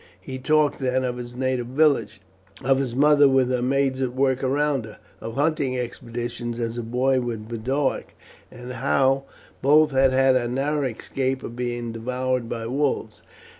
He 0.19 0.39
talked, 0.39 0.79
then, 0.79 1.03
of 1.03 1.17
his 1.17 1.35
native 1.35 1.67
village, 1.67 2.21
of 2.65 2.79
his 2.79 2.95
mother 2.95 3.29
with 3.29 3.51
her 3.51 3.61
maids 3.61 4.01
at 4.01 4.15
work 4.15 4.43
around 4.43 4.83
her, 4.85 4.97
of 5.19 5.35
hunting 5.35 5.77
expeditions 5.77 6.57
as 6.59 6.75
a 6.75 6.81
boy 6.81 7.21
with 7.21 7.47
Boduoc, 7.47 8.15
and 8.49 8.73
how 8.73 9.25
both 9.61 9.91
had 9.91 10.11
had 10.11 10.35
a 10.35 10.47
narrow 10.47 10.85
escape 10.87 11.43
of 11.43 11.55
being 11.55 11.91
devoured 11.91 12.49
by 12.49 12.65
wolves. 12.65 13.21